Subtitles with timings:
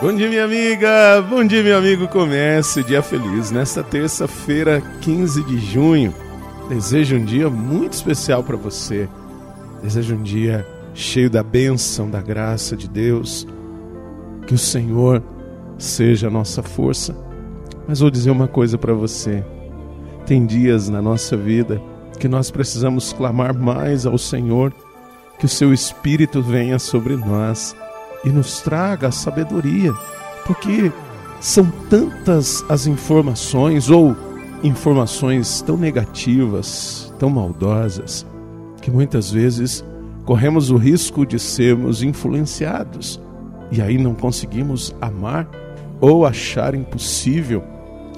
[0.00, 1.20] Bom dia, minha amiga!
[1.28, 2.06] Bom dia, meu amigo!
[2.06, 6.14] Comece dia feliz nesta terça-feira, 15 de junho.
[6.68, 9.08] Desejo um dia muito especial para você.
[9.82, 10.64] Desejo um dia
[10.94, 13.44] cheio da bênção, da graça de Deus.
[14.46, 15.20] Que o Senhor
[15.78, 17.12] seja a nossa força.
[17.88, 19.44] Mas vou dizer uma coisa para você.
[20.24, 21.82] Tem dias na nossa vida
[22.20, 24.72] que nós precisamos clamar mais ao Senhor,
[25.40, 27.74] que o seu Espírito venha sobre nós
[28.24, 29.92] e nos traga a sabedoria,
[30.46, 30.92] porque
[31.40, 34.16] são tantas as informações ou
[34.62, 38.26] informações tão negativas, tão maldosas,
[38.82, 39.84] que muitas vezes
[40.24, 43.20] corremos o risco de sermos influenciados
[43.70, 45.48] e aí não conseguimos amar
[46.00, 47.62] ou achar impossível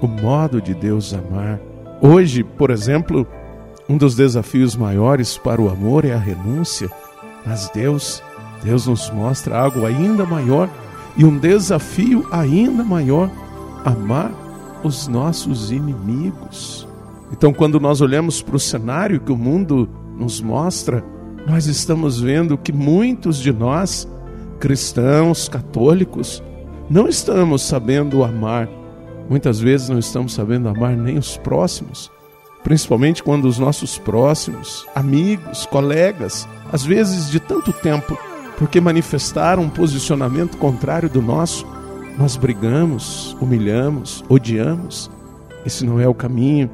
[0.00, 1.60] o modo de Deus amar.
[2.00, 3.26] Hoje, por exemplo,
[3.88, 6.90] um dos desafios maiores para o amor é a renúncia,
[7.46, 8.22] mas Deus
[8.64, 10.70] Deus nos mostra algo ainda maior
[11.16, 13.30] e um desafio ainda maior:
[13.84, 14.32] amar
[14.82, 16.88] os nossos inimigos.
[17.30, 21.04] Então, quando nós olhamos para o cenário que o mundo nos mostra,
[21.46, 24.08] nós estamos vendo que muitos de nós,
[24.58, 26.42] cristãos, católicos,
[26.88, 28.68] não estamos sabendo amar.
[29.28, 32.10] Muitas vezes não estamos sabendo amar nem os próximos,
[32.62, 38.18] principalmente quando os nossos próximos, amigos, colegas, às vezes de tanto tempo
[38.56, 41.66] porque manifestaram um posicionamento contrário do nosso,
[42.18, 45.10] nós brigamos, humilhamos, odiamos.
[45.66, 46.70] Esse não é o caminho.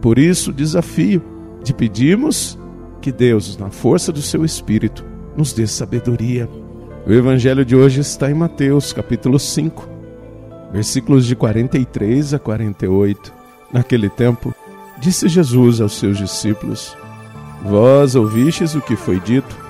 [0.00, 1.22] Por isso, o desafio
[1.62, 2.58] de pedirmos
[3.00, 5.04] que Deus, na força do seu Espírito,
[5.36, 6.48] nos dê sabedoria.
[7.06, 9.88] O Evangelho de hoje está em Mateus, capítulo 5,
[10.72, 13.32] versículos de 43 a 48.
[13.72, 14.52] Naquele tempo,
[14.98, 16.96] disse Jesus aos seus discípulos:
[17.62, 19.69] Vós ouvistes o que foi dito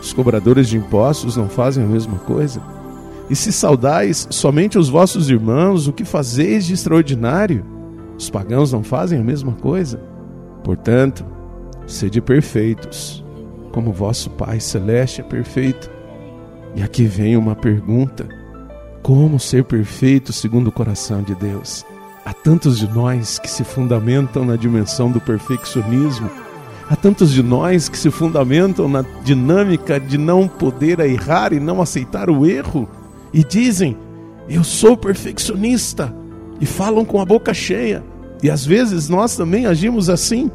[0.00, 2.60] Os cobradores de impostos não fazem a mesma coisa?
[3.28, 7.64] E se saudais somente os vossos irmãos, o que fazeis de extraordinário?
[8.18, 10.00] Os pagãos não fazem a mesma coisa?
[10.64, 11.24] Portanto,
[11.86, 13.24] sede perfeitos,
[13.72, 15.90] como vosso Pai Celeste é perfeito.
[16.74, 18.26] E aqui vem uma pergunta:
[19.02, 21.84] como ser perfeito segundo o coração de Deus?
[22.24, 26.30] Há tantos de nós que se fundamentam na dimensão do perfeccionismo
[26.90, 31.80] Há tantos de nós que se fundamentam na dinâmica de não poder errar e não
[31.80, 32.88] aceitar o erro
[33.32, 33.96] e dizem:
[34.48, 36.12] Eu sou perfeccionista,
[36.60, 38.02] e falam com a boca cheia.
[38.42, 40.50] E às vezes nós também agimos assim,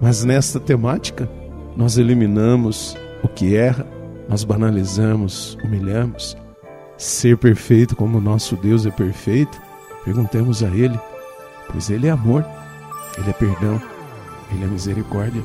[0.00, 1.30] mas nesta temática
[1.76, 3.86] nós eliminamos o que erra,
[4.28, 6.36] nós banalizamos, humilhamos.
[6.98, 9.56] Ser perfeito como nosso Deus é perfeito,
[10.04, 10.98] perguntemos a Ele,
[11.70, 12.44] pois Ele é amor,
[13.18, 13.80] Ele é perdão,
[14.50, 15.44] Ele é misericórdia.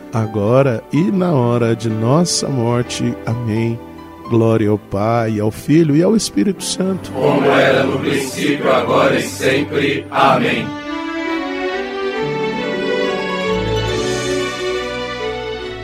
[0.13, 3.15] agora e na hora de nossa morte.
[3.25, 3.79] Amém.
[4.29, 7.11] Glória ao Pai, ao Filho e ao Espírito Santo.
[7.11, 10.05] Como era no princípio, agora e sempre.
[10.09, 10.65] Amém.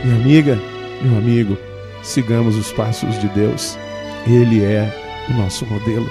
[0.04, 0.58] Minha amiga,
[1.02, 1.58] meu amigo,
[2.02, 3.78] sigamos os passos de Deus.
[4.26, 4.90] Ele é
[5.28, 6.10] o nosso modelo.